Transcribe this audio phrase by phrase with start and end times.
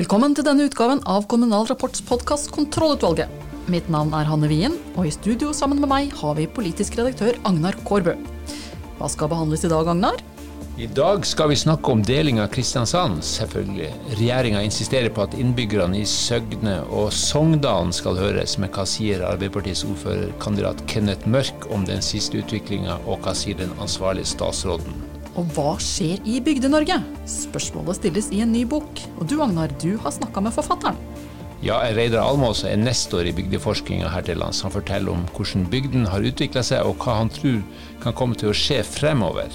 [0.00, 3.28] Velkommen til denne utgaven av Kommunal Rapports podkast Kontrollutvalget.
[3.68, 7.36] Mitt navn er Hanne Wien, og i studio sammen med meg har vi politisk redaktør
[7.50, 8.14] Agnar Kårbø.
[8.96, 10.22] Hva skal behandles i dag, Agnar?
[10.80, 13.90] I dag skal vi snakke om deling av Kristiansand, selvfølgelig.
[14.14, 19.84] Regjeringa insisterer på at innbyggerne i Søgne og Sogndalen skal høres, men hva sier Arbeiderpartiets
[19.90, 25.09] ordførerkandidat Kenneth Mørk om den siste utviklinga, og hva sier den ansvarlige statsråden?
[25.38, 26.96] Og hva skjer i Bygde-Norge?
[27.30, 29.02] Spørsmålet stilles i en ny bok.
[29.20, 30.98] Og du Agnar, du har snakka med forfatteren.
[31.62, 34.62] Ja, Reidar Almås er nestor i bygdeforskninga her til lands.
[34.64, 37.60] Han forteller om hvordan bygden har utvikla seg, og hva han tror
[38.00, 39.52] kan komme til å skje fremover.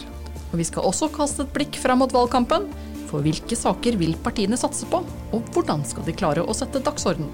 [0.51, 2.70] Og Vi skal også kaste et blikk frem mot valgkampen.
[3.09, 5.01] For hvilke saker vil partiene satse på,
[5.34, 7.27] og hvordan skal de klare å sette dagsorden?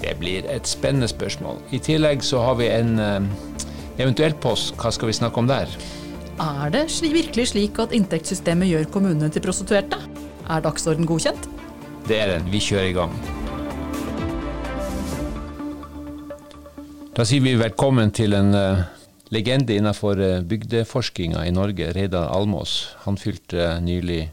[0.00, 1.60] Det blir et spennende spørsmål.
[1.74, 3.60] I tillegg så har vi en uh,
[3.98, 4.74] eventuell post.
[4.78, 5.70] Hva skal vi snakke om der?
[6.34, 10.00] Er det virkelig slik at inntektssystemet gjør kommunene til prostituerte?
[10.50, 11.46] Er dagsorden godkjent?
[12.08, 12.48] Det er den.
[12.50, 13.12] Vi kjører i gang.
[17.14, 18.82] Da sier vi velkommen til en uh,
[19.30, 22.96] legende innenfor uh, bygdeforskinga i Norge, Reidar Almås.
[23.04, 24.24] Han fylte uh, nylig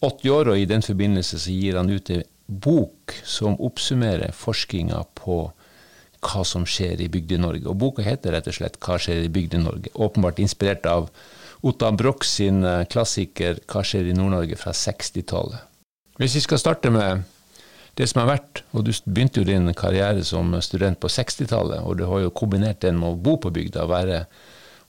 [0.00, 5.42] 80 år, og i den forbindelse gir han ut en bok som oppsummerer forskinga på
[6.24, 7.68] hva som skjer i Bygde-Norge.
[7.68, 11.10] Og Boka heter rett og slett 'Hva skjer i Bygde-Norge', åpenbart inspirert av
[11.62, 15.60] Ottan Broch sin klassiker 'Hva skjer i Nord-Norge' fra 60-tallet.
[16.18, 17.24] Hvis vi skal starte med
[17.98, 21.98] det som har vært, og du begynte jo din karriere som student på 60-tallet, og
[21.98, 24.24] du har jo kombinert den med å bo på bygda og være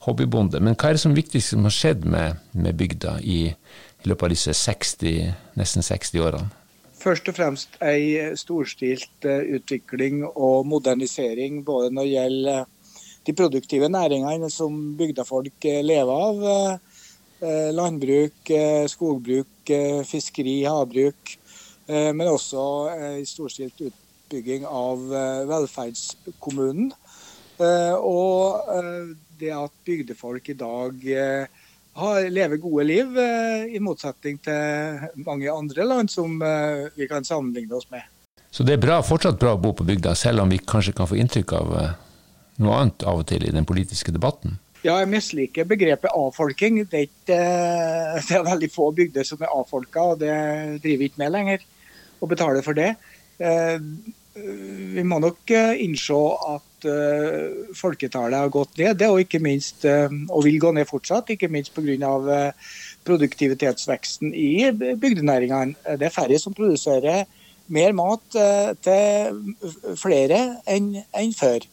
[0.06, 0.60] hobbybonde.
[0.62, 4.28] Men hva er det som viktigst som har skjedd med, med bygda i, i, løpet
[4.28, 6.50] av disse 60, nesten 60 årene?
[6.96, 12.64] Først og fremst ei storstilt utvikling og modernisering både når det gjelder
[13.26, 16.46] de produktive næringene som bygdefolk lever av.
[17.76, 18.52] Landbruk,
[18.88, 19.72] skogbruk,
[20.08, 21.34] fiskeri, havbruk.
[21.90, 25.02] Men også en storstilt utbygging av
[25.50, 26.94] velferdskommunen.
[27.60, 28.72] Og
[29.36, 31.06] det at bygdefolk i dag
[32.28, 33.16] lever gode liv,
[33.72, 36.36] i motsetning til mange andre land som
[36.96, 38.04] vi kan sammenligne oss med.
[38.50, 41.08] Så det er bra, fortsatt bra å bo på bygda, selv om vi kanskje kan
[41.08, 41.72] få inntrykk av
[42.62, 44.58] noe annet av og til i den politiske debatten?
[44.84, 46.82] Ja, jeg misliker begrepet avfolking.
[46.86, 47.38] Det er, ikke,
[48.28, 50.36] det er veldig få bygder som er avfolka, og det
[50.84, 51.64] driver vi ikke med lenger.
[52.20, 52.92] Og betaler for det.
[54.36, 56.16] Vi må nok innse
[56.52, 56.86] at
[57.76, 62.52] folketallet har gått ned, og ikke minst, og vil gå ned fortsatt, ikke minst pga.
[63.06, 65.96] produktivitetsveksten i bygdenæringene.
[65.96, 67.24] Det er færre som produserer
[67.72, 68.36] mer mat
[68.84, 70.92] til flere enn,
[71.38, 71.64] før.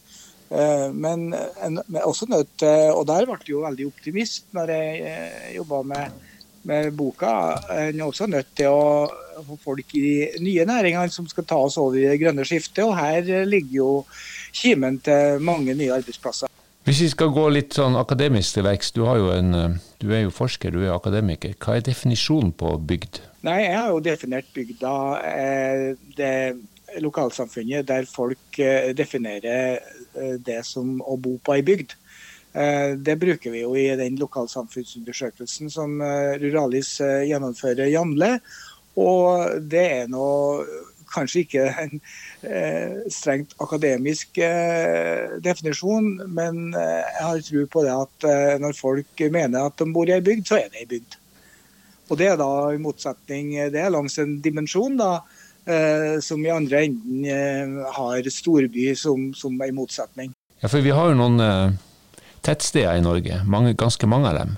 [0.94, 5.82] Men en, også nødt til, og der ble jeg jo veldig optimist når jeg jobba
[5.90, 6.18] med,
[6.70, 7.34] med, boka.
[7.74, 9.10] En er også nødt til å
[9.48, 10.08] få folk i
[10.44, 12.84] nye næringene som skal ta oss over i det grønne skiftet.
[12.86, 13.92] Og her ligger jo
[14.54, 16.52] kimen til mange nye arbeidsplasser.
[16.84, 20.82] Hvis vi skal gå litt sånn akademisk til verks, du, du, er jo forsker, du
[20.84, 21.56] er akademiker.
[21.56, 23.22] Hva er definisjonen på bygd?
[23.48, 24.92] Nei, Jeg har jo definert bygda
[26.18, 26.36] det
[27.04, 28.60] lokalsamfunnet der folk
[29.00, 29.80] definerer
[30.44, 31.96] det som å bo på ei bygd.
[33.08, 35.96] Det bruker vi jo i den lokalsamfunnsundersøkelsen som
[36.44, 38.36] Ruralis gjennomfører jevnlig.
[39.00, 40.28] Og det er nå
[41.14, 42.00] kanskje ikke en
[43.14, 44.40] strengt akademisk
[45.46, 48.26] definisjon, men jeg har tro på det at
[48.62, 51.20] når folk mener at de bor i ei bygd, så er det ei bygd.
[52.10, 55.20] Og det er da i motsetning Det er langs en dimensjon, da
[55.66, 60.34] Eh, som i andre enden eh, har storby som, som en motsetning.
[60.60, 61.78] Ja, for vi har jo noen
[62.44, 64.58] tettsteder i Norge, mange, ganske mange av dem.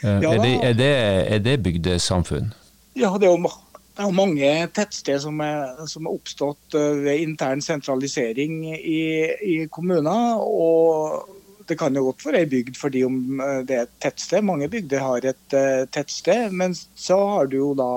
[0.00, 0.92] Ja, er, det, er, det,
[1.34, 2.52] er, det, bygdesamfunn?
[2.98, 3.50] Ja, det er jo,
[3.96, 9.02] det er mange tettsteder som er, som er oppstått ved intern sentralisering i,
[9.46, 10.40] i kommuner.
[10.40, 11.36] og
[11.70, 13.18] det kan jo godt være ei bygd fordi om
[13.66, 14.42] det er et tettsted.
[14.46, 16.50] Mange bygder har et uh, tettsted.
[16.56, 17.90] Men så har du jo da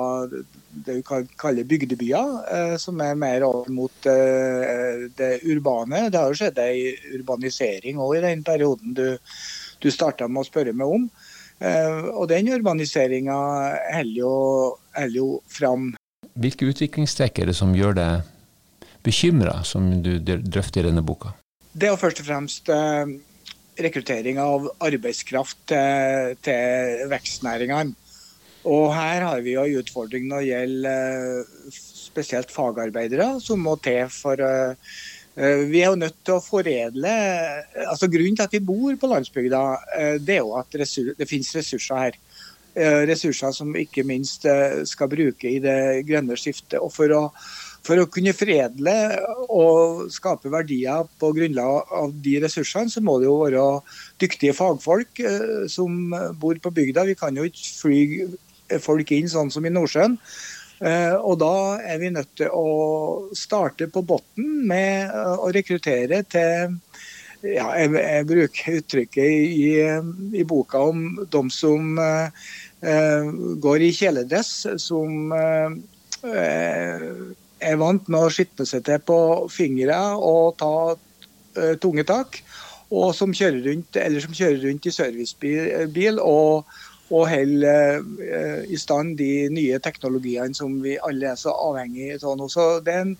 [0.86, 6.08] det vi kan kalle bygdebyer, uh, som er mer over mot uh, det urbane.
[6.14, 9.08] Det har jo skjedd ei urbanisering òg i den perioden du,
[9.82, 11.10] du starta med å spørre meg om.
[11.64, 13.36] Og den urbaniseringa
[13.94, 14.34] holder jo,
[15.16, 15.92] jo fram.
[16.34, 21.34] Hvilke utviklingstrekk er det som gjør deg bekymra, som du drøfter i denne boka?
[21.74, 22.70] Det er først og fremst
[23.80, 27.96] rekruttering av arbeidskraft til, til vekstnæringene.
[28.64, 34.08] Og her har vi jo en utfordring når det gjelder spesielt fagarbeidere, som må til
[34.14, 34.40] for
[35.36, 37.12] Vi er jo nødt til å foredle
[37.88, 39.62] altså Grunnen til at vi bor på landsbygda,
[40.22, 42.20] det er jo at ressurs, det finnes ressurser her.
[43.10, 44.46] ressurser som ikke minst
[44.90, 46.80] skal bruke i det grønne skiftet.
[46.82, 47.24] Og for å,
[47.86, 48.96] for å kunne foredle
[49.50, 53.68] og skape verdier på grunnlag av de ressursene, så må det jo være
[54.22, 55.22] dyktige fagfolk
[55.70, 57.10] som bor på bygda.
[57.10, 58.02] Vi kan jo ikke fly
[58.82, 60.18] folk inn sånn som i Nordsjøen.
[60.84, 62.70] Eh, og da er vi nødt til å
[63.38, 66.74] starte på bunnen med eh, å rekruttere til
[67.44, 69.70] ja, jeg, jeg bruker uttrykket i,
[70.40, 73.32] i, boka om de som uh,
[73.66, 75.76] går i kjeledress, som uh,
[76.24, 79.18] er vant med å skitne seg til på
[79.52, 82.40] fingre og ta uh, tunge tak,
[82.96, 86.64] og som kjører rundt, eller som kjører rundt i servicebil og
[87.14, 92.38] og holder eh, i stand de nye teknologiene som vi alle er så avhengig av
[92.40, 92.48] nå.
[92.50, 93.14] Så det er en,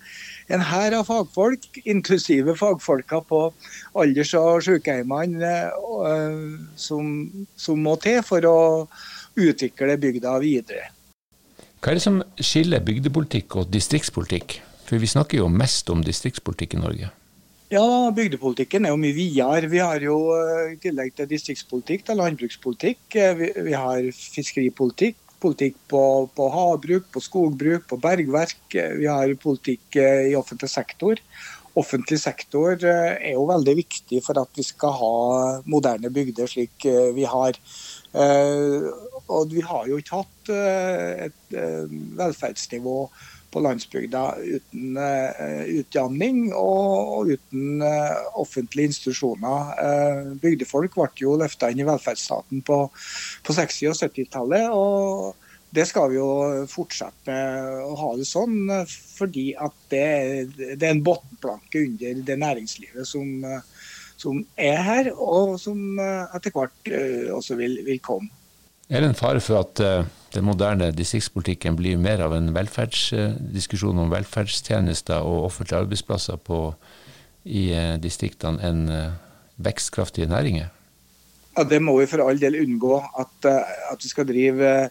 [0.56, 3.44] en hær av fagfolk, inklusive fagfolka på
[4.02, 5.54] alders- og sykehjemmene,
[6.10, 6.44] eh,
[6.88, 7.16] som,
[7.56, 8.60] som må til for å
[9.40, 10.90] utvikle bygda videre.
[11.84, 14.62] Hva er det som skiller bygdepolitikk og distriktspolitikk?
[14.88, 17.10] For vi snakker jo mest om distriktspolitikk i Norge.
[17.74, 19.70] Ja, bygdepolitikken er jo mye videre.
[19.72, 23.02] Vi har jo eh, i tillegg til distriktspolitikk, til landbrukspolitikk.
[23.18, 26.04] Eh, vi, vi, har fiskeripolitikk, politikk på,
[26.38, 28.62] på, havbruk, på skogbruk, på bergverk.
[28.78, 31.24] Eh, vi har politikk i offentlig sektor.
[31.82, 35.14] Offentlig sektor er jo veldig viktig for at vi skal ha
[35.66, 36.86] moderne bygder slik
[37.16, 37.58] vi har.
[38.14, 41.56] Og vi har jo ikke hatt et
[42.22, 43.00] velferdsnivå
[43.54, 49.72] på landsbygda uten uh, utjamning og, uten uh, offentlige institusjoner.
[49.78, 52.84] Uh, bygdefolk ble jo løfta inn i velferdsstaten på,
[53.46, 54.70] på 60- og 70-tallet.
[54.74, 56.28] og det skal vi jo
[56.70, 57.34] fortsette
[57.82, 58.70] å ha det sånn,
[59.18, 60.04] fordi at det,
[60.60, 63.42] det er en bunnplanke under det næringslivet som,
[64.22, 66.94] som, er her, og som etter hvert
[67.34, 68.30] også vil, vil komme.
[68.94, 69.80] Er det en fare for at
[70.34, 76.60] den moderne distriktspolitikken blir mer av en velferdsdiskusjon om velferdstjenester og offentlige arbeidsplasser på,
[77.44, 79.18] i eh, distriktene enn eh,
[79.64, 80.72] vekstkraftige næringer?
[81.58, 82.98] Ja, Det må vi for all del unngå.
[83.20, 84.90] At, eh, at vi skal drive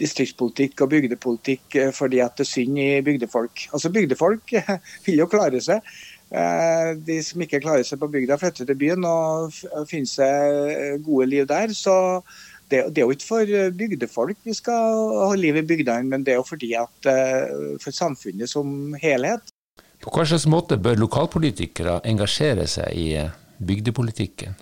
[0.00, 3.68] distriktspolitikk og bygdepolitikk fordi at det er synd i bygdefolk.
[3.72, 4.54] Altså Bygdefolk
[5.06, 5.84] vil jo klare seg.
[7.04, 9.52] De som ikke klarer seg på bygda, flytter til byen og
[9.90, 11.74] finner seg gode liv der.
[11.76, 11.92] Så
[12.72, 16.24] det, det, er jo ikke for eh, bygdefolk vi skal ha liv i bygdene, men
[16.24, 19.52] det er jo fordi at eh, for samfunnet som helhet.
[20.02, 23.32] På hva slags måte bør lokalpolitikere engasjere seg i eh,
[23.62, 24.56] bygdepolitikken?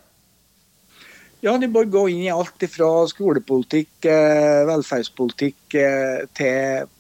[1.40, 4.04] Ja, De bør gå inn i alt fra skolepolitikk,
[4.68, 5.76] velferdspolitikk
[6.36, 6.90] til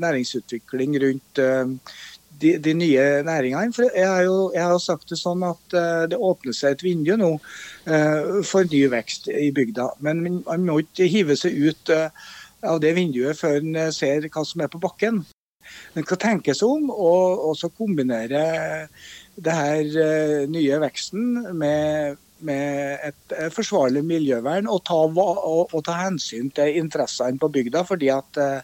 [0.00, 1.40] næringsutvikling rundt
[2.40, 3.72] de, de, nye næringene.
[3.76, 6.84] For jeg har jo jeg har sagt det sånn at uh, det åpner seg et
[6.86, 9.90] vindu nå uh, for ny vekst i bygda.
[10.04, 12.08] Men man må ikke hive seg ut uh,
[12.64, 15.24] av det vinduet før en ser hva som er på bakken.
[15.96, 18.44] En kan tenke seg om og også kombinere
[19.34, 26.50] det her nye veksten med med et forsvarlig miljøvern og ta, og, og ta hensyn
[26.54, 27.84] til interessene på bygda.
[27.88, 28.60] fordi at eh,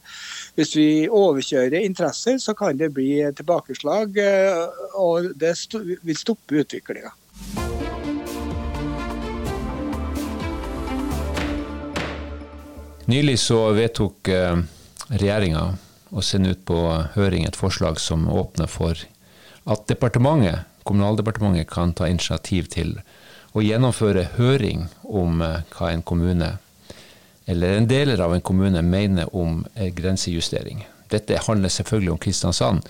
[0.54, 6.62] Hvis vi overkjører interesser, så kan det bli tilbakeslag, eh, og det st vil stoppe
[6.62, 7.14] utviklinga.
[13.10, 14.58] Nylig så vedtok eh,
[15.10, 15.62] regjeringa
[16.10, 16.78] å sende ut på
[17.16, 18.98] høring et forslag som åpner for
[19.70, 22.94] at departementet, Kommunaldepartementet kan ta initiativ til
[23.52, 26.52] å gjennomføre høring om eh, hva en kommune,
[27.50, 30.84] eller en deler av en kommune, mener om eh, grensejustering.
[31.10, 32.86] Dette handler selvfølgelig om Kristiansand,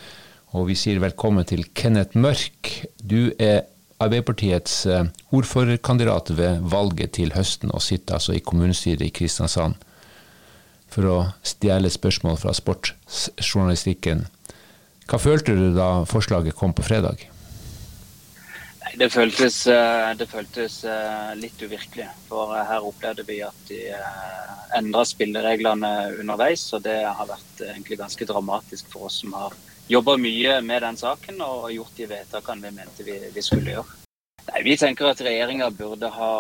[0.51, 2.73] og vi sier velkommen til Kenneth Mørk.
[2.99, 3.65] Du er
[4.01, 9.81] Arbeiderpartiets eh, ordførerkandidat ved valget til høsten, og sitter altså i kommunestyret i Kristiansand.
[10.91, 14.27] For å stjele spørsmål fra sportsjournalistikken.
[15.07, 17.30] Hva følte du da forslaget kom på fredag?
[18.99, 22.09] Det føltes, eh, det føltes, eh, litt uvirkelig.
[22.27, 23.79] For eh, her opplevde vi at de
[24.75, 26.65] endra spillereglene underveis.
[26.75, 29.55] Og det har vært egentlig ganske dramatisk for oss som har
[29.91, 33.97] jobba mye med den saken og gjort de vedtakene vi mente vi, vi skulle gjøre.
[34.51, 36.31] Nei, Vi tenker at regjeringa burde ha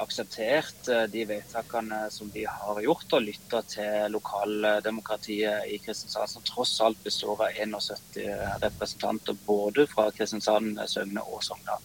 [0.00, 6.74] akseptert de vedtakene som de har gjort, og lytta til lokaldemokratiet i Kristiansand, som tross
[6.80, 8.18] alt består av 71
[8.64, 11.84] representanter både fra Kristiansand, Søgne og Sogndal.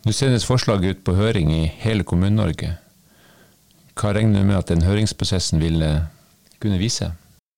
[0.00, 2.70] Nå sendes forslaget ut på høring i hele Kommune-Norge.
[4.00, 6.06] Hva regner du med at den høringsprosessen vil eh,
[6.62, 7.10] kunne vise?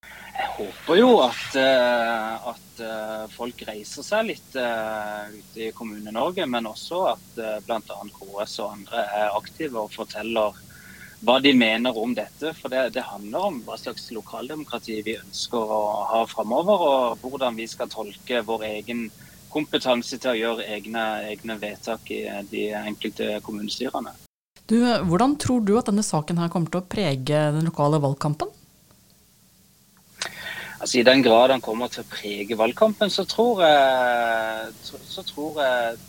[0.02, 6.66] Jeg håper jo at, eh, at eh, folk reiser seg litt ute i Kommune-Norge, men
[6.66, 7.78] også at bl.a.
[8.18, 10.58] KS og andre er aktive og forteller
[11.22, 12.50] hva de mener om dette.
[12.58, 17.54] For det, det, handler om hva slags lokaldemokrati vi ønsker å ha framover, og hvordan
[17.62, 19.12] vi skal tolke vår egen
[19.52, 24.14] kompetanse til å gjøre egne, egne vedtak i de enkelte kommunestyrene.
[24.70, 28.50] Du, hvordan tror du at denne saken her kommer til å prege den lokale valgkampen?
[30.82, 35.60] Altså, I den grad han kommer til å prege valgkampen, så tror jeg, så tror
[35.62, 36.00] jeg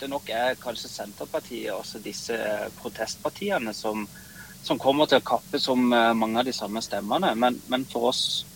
[0.00, 2.36] det nok er kanskje Senterpartiet og også disse
[2.80, 4.06] protestpartiene som,
[4.64, 7.34] som kommer til å kappe som eh, mange av de samme stemmene.
[7.36, 8.49] Men, men for oss eh,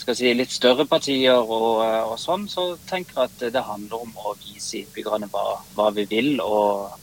[0.00, 4.06] skal si, litt større partier og, eh, og, sånn, så tenker jeg at det handler
[4.06, 6.40] om å vise innbyggerne hva, hva vi vil.
[6.44, 6.96] og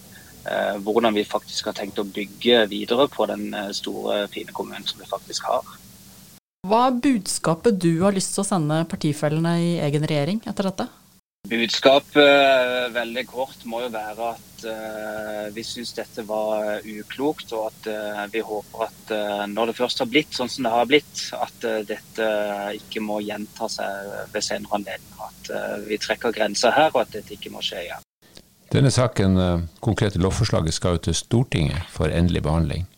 [0.46, 5.02] eh, hvordan vi faktisk har tenkt å bygge videre på den store, fine kommunen som
[5.02, 5.76] vi faktisk har.
[6.66, 10.88] Hva er budskapet du har lyst til å sende partifellene i egen regjering etter dette?
[11.46, 17.68] Budskapet uh, veldig kort må jo være at uh, vi syns dette var uklokt, og
[17.70, 19.14] at uh, vi håper at
[19.52, 22.30] når det først har blitt sånn som det har blitt, at dette
[22.80, 25.30] ikke må gjenta seg ved senere anledninger.
[25.30, 28.08] At vi trekker grenser her, og at dette ikke må skje igjen.
[28.74, 29.38] Denne saken,
[29.86, 32.90] konkrete lovforslaget, skal jo til Stortinget for endelig behandling.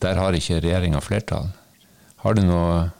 [0.00, 1.52] Der har ikke regjeringa flertall.
[2.24, 2.90] Har du noen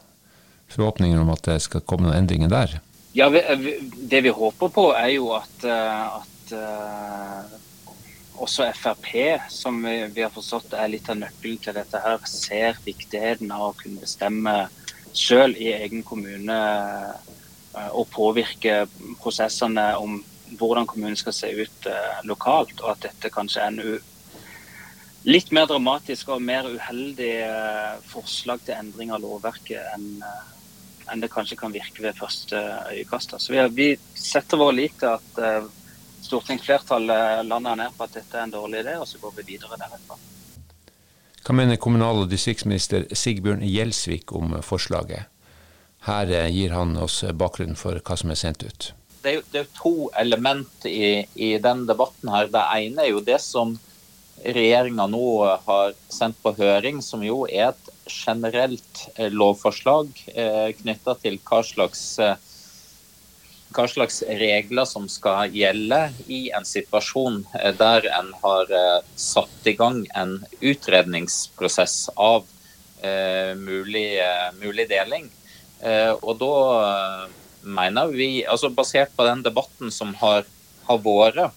[0.73, 2.77] forhåpninger om at det skal komme noen endringer der?
[3.15, 7.43] Ja, Det vi håper på, er jo at, eh, at uh,
[8.41, 9.11] også Frp,
[9.53, 13.67] som vi, vi, har forstått er litt av nøkkelen til dette, her, ser viktigheten av
[13.67, 14.55] å kunne bestemme
[15.13, 16.57] selv i egen kommune
[17.77, 18.87] uh, og påvirke
[19.21, 20.23] prosessene om
[20.57, 21.91] hvordan kommunen skal se ut
[22.25, 22.81] lokalt.
[22.81, 27.33] Og at dette kanskje er en litt mer dramatisk og mer uheldig
[28.09, 30.11] forslag til endring av lovverket enn
[31.11, 32.59] enn det kanskje kan virke ved første
[32.93, 33.35] øyekast.
[33.39, 35.71] Så vi, vi setter vår lit til at uh,
[36.23, 39.79] stortingsflertallet lander ned på at dette er en dårlig idé, og så går vi videre
[39.81, 40.19] derfra.
[41.43, 45.27] Hva mener kommunal- og distriktsminister Sigbjørn Gjelsvik om forslaget?
[46.07, 48.93] Her eh, gir han oss bakgrunnen for hva som er sendt ut.
[49.23, 52.51] Det er jo, det er to element i, i den debatten her.
[52.51, 53.77] Det ene er jo det som
[54.43, 55.27] regjeringa nå
[55.67, 61.61] har sendt på høring, som jo er et generelt eh, lovforslag eh, knytta til hva
[61.67, 62.35] slags, eh,
[63.73, 67.43] hva slags regler som skal gjelde i en situasjon
[67.79, 68.73] der en har
[69.17, 72.45] satt i gang en utredningsprosess av
[73.57, 74.21] mulig,
[74.61, 75.25] mulig deling.
[76.21, 76.53] Og da
[77.65, 80.45] mener vi, altså basert på den debatten som har,
[80.85, 81.57] har vært,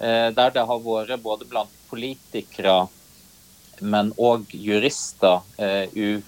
[0.00, 2.88] der det har vært både blant politikere
[3.80, 5.40] men òg jurister.
[5.56, 6.22] Eh, u,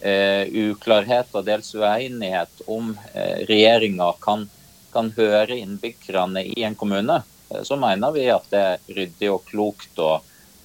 [0.00, 4.46] eh, uklarhet og dels uenighet om eh, regjeringa kan,
[4.92, 7.22] kan, høre innbyggerne i en kommune,
[7.62, 10.16] så mener vi at det er ryddig og klokt å,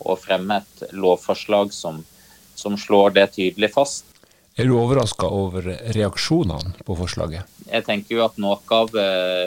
[0.02, 2.00] å fremme et lovforslag som,
[2.58, 4.08] som slår det tydelig fast.
[4.58, 7.46] Er du overraska over reaksjonene på forslaget?
[7.70, 8.90] Jeg tenker jo at Noe av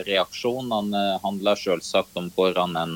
[0.06, 2.94] reaksjonene handler selvsagt om hvordan en,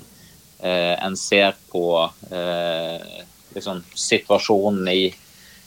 [0.63, 1.85] en ser på
[2.31, 3.18] eh,
[3.55, 5.15] liksom, situasjonen i,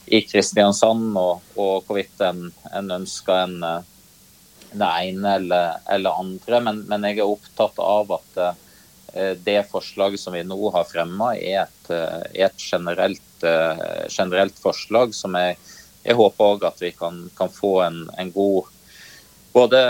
[0.06, 3.88] i Kristiansand, og, og hvorvidt en, en ønsker en, eh,
[4.72, 6.60] det ene eller, eller andre.
[6.64, 11.34] Men, men, jeg er opptatt av at uh, det forslaget som vi nå har fremma,
[11.36, 15.56] er et, uh, et generelt, generelt, forslag som jeg,
[16.04, 18.70] jeg håper òg at vi kan, kan få en, en god
[19.52, 19.80] både,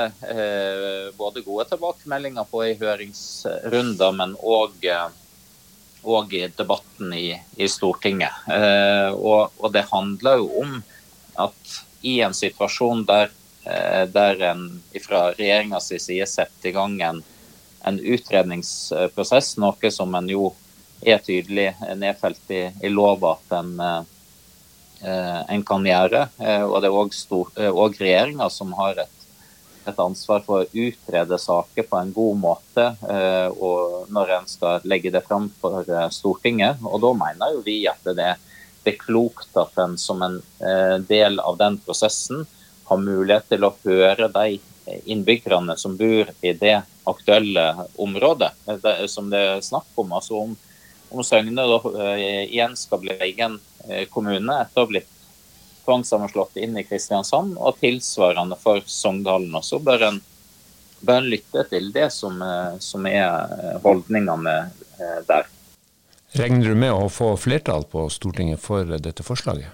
[1.21, 4.89] både, gode tilbakemeldinger på i høringsrunder, men òg
[6.03, 8.47] og i debatten i, i Stortinget.
[8.51, 10.79] Eh, og, og, det handler jo om
[11.43, 13.31] at i en situasjon der,
[13.65, 14.67] eh, der en
[15.05, 17.23] fra regjeringas side setter i gang en,
[17.87, 20.51] en, utredningsprosess, noe som en jo
[21.03, 23.73] er tydelig nedfelt i, i lova at en,
[25.03, 26.29] eh, en kan gjøre.
[26.43, 27.17] Eh, og det er òg
[27.59, 29.22] eh, regjeringa som har et
[29.89, 33.63] et ansvar for å utrede saker på en god måte eh,
[34.13, 36.83] når en skal legge det fram for eh, Stortinget.
[36.87, 38.35] Og da mener jo vi at det,
[38.85, 42.45] det er klokt at en som en eh, del av den prosessen
[42.89, 44.61] har mulighet til å høre de
[45.07, 47.63] innbyggerne som bor i det aktuelle
[48.03, 48.51] området
[49.11, 50.11] som det er snakk om.
[50.19, 50.57] Altså om,
[51.15, 51.79] om Søgne da,
[52.19, 53.61] igjen skal bli egen
[54.11, 55.22] kommune etter å ha blitt
[55.85, 59.55] tvangssammenslått inn i Kristiansand, og tilsvarende for Sogndalen.
[59.55, 59.79] også.
[59.79, 60.21] bør en,
[61.01, 64.57] bør en lytte til det som, eh, som er eh, holdningene
[64.99, 65.49] eh, der.
[66.33, 69.69] Regner du med å få flertall på Stortinget for dette forslaget?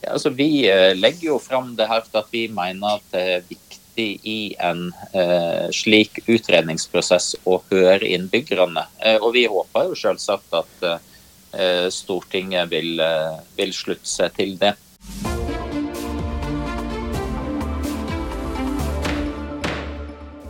[0.00, 3.42] Ja, altså Vi legger jo fram det her for at vi mener at det er
[3.50, 3.68] viktig
[4.06, 8.86] i en eh, slik utredningsprosess å høre innbyggerne.
[8.98, 13.00] Eh, og vi håper jo selvsagt at eh, Stortinget vil,
[13.56, 14.76] vil slutte seg til det.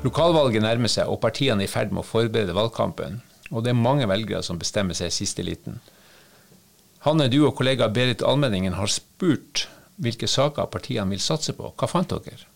[0.06, 3.18] Lokalvalget nærmer seg, og partiene er i ferd med å forberede valgkampen.
[3.50, 5.80] Og det er mange velgere som bestemmer seg i siste liten.
[7.02, 9.66] Hanne, du og kollega Berit Almenningen har spurt
[9.98, 11.72] hvilke saker partiene vil satse på.
[11.74, 12.46] Hva fant dere?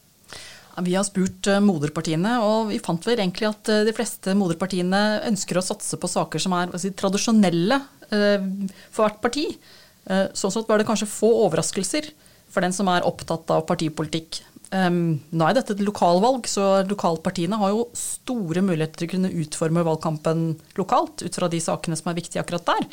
[0.86, 5.02] Vi har spurt eh, moderpartiene, og vi fant vel egentlig at eh, de fleste moderpartiene
[5.28, 8.46] ønsker å satse på saker som er si, tradisjonelle eh,
[8.88, 9.48] for hvert parti.
[10.02, 12.08] Sånn sett var det kanskje få overraskelser
[12.50, 14.40] for den som er opptatt av partipolitikk.
[14.72, 19.32] Um, nå er dette et lokalvalg, så lokalpartiene har jo store muligheter til å kunne
[19.42, 20.44] utforme valgkampen
[20.78, 22.86] lokalt ut fra de sakene som er viktige akkurat der.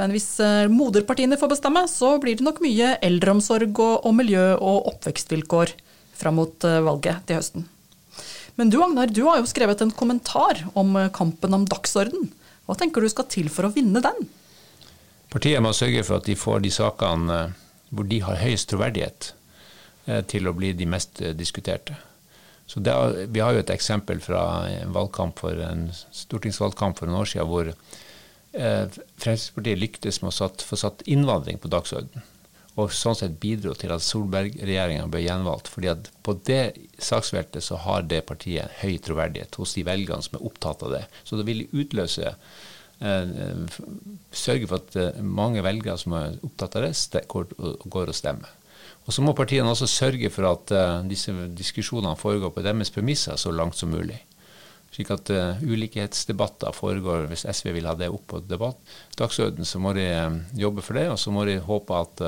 [0.00, 4.46] Men hvis uh, moderpartiene får bestemme, så blir det nok mye eldreomsorg og, og miljø
[4.56, 5.74] og oppvekstvilkår
[6.16, 7.66] fram mot uh, valget til høsten.
[8.56, 12.30] Men du Agnar, du har jo skrevet en kommentar om uh, kampen om dagsorden.
[12.64, 14.24] Hva tenker du skal til for å vinne den?
[15.28, 17.42] Partiet må sørge for at de får de sakene
[17.90, 19.39] hvor de har høyest troverdighet Eh,
[20.26, 21.96] til å bli de mest eh, diskuterte.
[22.70, 24.94] Så er, Vi har jo et eksempel fra en,
[25.38, 28.84] for en stortingsvalgkamp for noen år siden hvor eh,
[29.18, 32.26] Fremskrittspartiet lyktes med å satt, få satt innvandring på dagsordenen.
[32.78, 35.68] Og sånn sett bidro til at Solberg-regjeringa ble gjenvalgt.
[35.68, 40.38] fordi at på det saksfeltet så har det partiet høy troverdighet hos de velgerne som
[40.38, 41.02] er opptatt av det.
[41.24, 43.34] Så det vil utløse eh,
[44.30, 48.54] Sørge for at mange velgere som er opptatt av det, går og stemmer.
[49.06, 53.38] Og så må partiene også sørge for at uh, disse diskusjonene foregår på deres premisser
[53.40, 54.18] så langt som mulig.
[54.94, 57.28] Slik at uh, ulikhetsdebatter foregår.
[57.30, 58.78] Hvis SV vil ha det opp på debatt,
[59.18, 61.08] dagsorden, så må de uh, jobbe for det.
[61.14, 62.24] Og så må de håpe at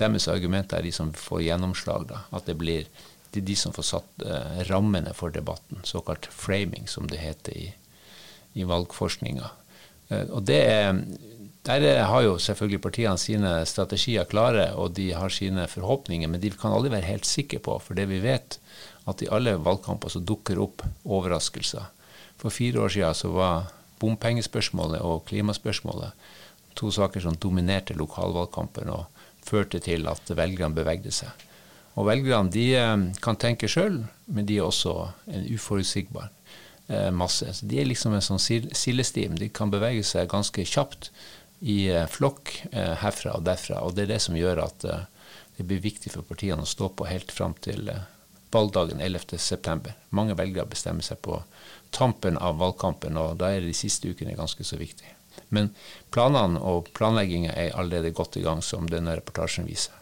[0.00, 2.06] deres argumenter er de som får gjennomslag.
[2.12, 2.22] Da.
[2.34, 2.86] At det blir
[3.34, 4.24] de, de som får satt
[4.70, 5.82] rammene for debatten.
[5.86, 7.68] Såkalt framing, som det heter i,
[8.54, 9.50] i valgforskninga.
[10.30, 10.98] og det er
[11.64, 16.42] der eh, har jo selvfølgelig partiene sine strategier klare, og de har sine forhåpninger, men
[16.42, 17.78] de kan aldri være helt sikre på.
[17.80, 18.58] For det vi vet,
[19.08, 21.88] at i alle valgkamper så dukker opp overraskelser.
[22.40, 26.12] For fire år siden så var bompengespørsmålet og klimaspørsmålet
[26.74, 29.06] to saker som dominerte lokalvalgkampen og
[29.44, 31.30] førte til at velgerne bevegde seg.
[31.94, 34.96] Og velgerne de eh, kan tenke sjøl, men de er også
[35.30, 36.28] en uforutsigbar
[36.88, 37.46] eh, masse.
[37.54, 39.38] Så de er liksom en sånn sildestim.
[39.38, 41.12] De kan bevege seg ganske kjapt
[41.64, 43.80] i eh, flokk eh, herfra og derfra.
[43.86, 45.06] Og det er det som gjør at eh,
[45.56, 47.88] det blir viktig for partiene å stå på helt fram til
[48.52, 49.94] valgdagen 11.9.
[50.12, 51.38] Mange velgere bestemmer seg på
[51.94, 55.14] tampen av valgkampen, og da er de siste ukene ganske så viktige.
[55.48, 55.72] Men
[56.14, 59.94] planene og planlegginga er allerede godt i gang, som denne reportasjen viser.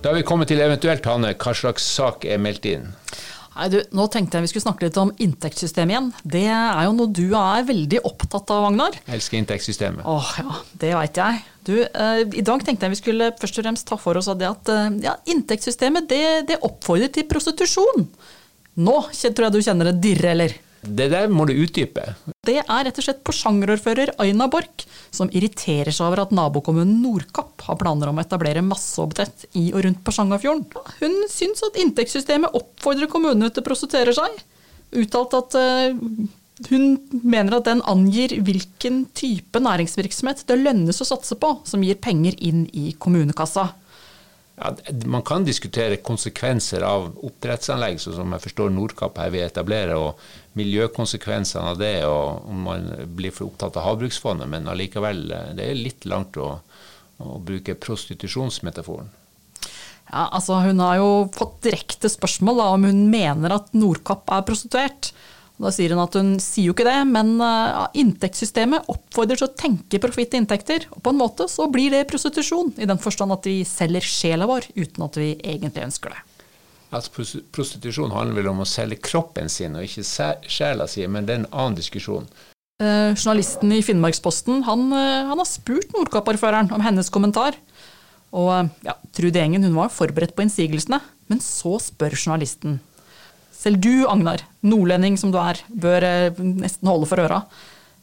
[0.00, 2.90] Da har vi kommet til eventuelt, Hanne, hva slags sak er meldt inn?
[3.50, 6.10] Nei, du, nå tenkte jeg vi skulle snakke litt om inntektssystemet igjen.
[6.22, 8.94] Det er jo noe du er veldig opptatt av, Agnar.
[9.02, 10.06] Jeg elsker inntektssystemet.
[10.06, 11.42] Åh, ja, det veit jeg.
[11.66, 14.38] Du, eh, I dag tenkte jeg vi skulle først og fremst ta for oss av
[14.40, 18.06] det at eh, ja, inntektssystemet det, det oppfordrer til prostitusjon.
[18.80, 20.54] Nå tror jeg du kjenner det dirre, eller?
[20.80, 22.14] Det der må du utdype.
[22.46, 27.66] Det er rett og slett Porsanger-ordfører Aina Borch som irriterer seg over at nabokommunen Nordkapp
[27.66, 30.64] har planer om å etablere masseoppdrett i og rundt Porsangerfjorden.
[31.02, 34.40] Hun syns at inntektssystemet oppfordrer kommunene til å prostituere seg.
[35.00, 35.92] Uttalt at uh,
[36.70, 42.00] hun mener at den angir hvilken type næringsvirksomhet det lønnes å satse på, som gir
[42.00, 43.70] penger inn i kommunekassa.
[44.60, 44.74] Ja,
[45.08, 50.20] man kan diskutere konsekvenser av oppdrettsanlegg, som jeg forstår Nordkapp her vil etablere, og
[50.58, 54.50] miljøkonsekvensene av det, og om man blir for opptatt av havbruksfondet.
[54.50, 56.52] Men allikevel, eh, det er litt langt å,
[57.22, 59.10] å bruke prostitusjonsmetaforen.
[60.10, 64.46] Ja, altså Hun har jo fått direkte spørsmål da, om hun mener at Nordkapp er
[64.48, 65.12] prostituert.
[65.60, 69.54] Da sier hun at hun sier jo ikke det, men uh, inntektssystemet oppfordrer til å
[69.60, 70.86] tenke profitt i inntekter.
[70.96, 74.48] Og på en måte så blir det prostitusjon, i den forstand at vi selger sjela
[74.50, 76.24] vår uten at vi egentlig ønsker det.
[76.90, 80.02] Altså, prostitusjon handler vel om å selge kroppen sin og ikke
[80.50, 82.26] sjela si, men det er en annen diskusjon.
[82.82, 87.58] Eh, journalisten i Finnmarksposten han, uh, han har spurt Nordkapp-ordføreren om hennes kommentar.
[88.34, 91.00] Og ja, Trude Engen hun var forberedt på innsigelsene,
[91.30, 92.78] men så spør journalisten
[93.60, 97.42] selv du, Agnar, nordlending som du er, bør eh, nesten holde for øra.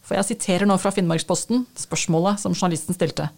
[0.05, 3.31] For jeg siterer nå fra Finnmarksposten spørsmålet som journalisten stilte.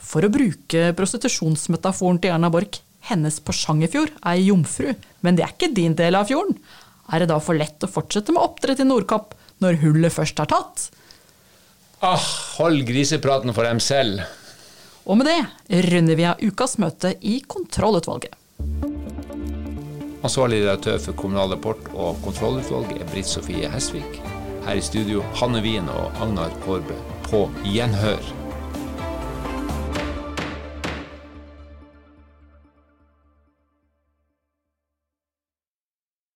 [0.00, 4.92] For å bruke prostitusjonsmetaforen til Erna Borch, hennes Porsangerfjord er jomfru,
[5.24, 6.58] men det er ikke din del av fjorden.
[7.10, 9.34] Er det da for lett å fortsette med oppdrett i Nordkapp
[9.64, 10.88] når hullet først er tatt?
[12.00, 12.20] Ah,
[12.56, 14.22] hold grisepraten for dem selv.
[15.04, 18.36] Og med det runder vi av ukas møte i kontrollutvalget.
[20.20, 24.20] Ansvarlig redaktør for Kommunal Rapport og kontrollutvalget er Britt Sofie Hesvik.
[24.66, 26.96] Her i studio Hanne Wien og Agnar Kårbø.
[27.30, 28.39] På gjenhør.